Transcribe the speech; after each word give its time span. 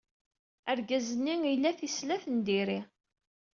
Argaz-nni 0.71 1.35
ila 1.53 1.71
tisellat 1.79 2.23
n 2.33 2.37
diri. 2.47 2.79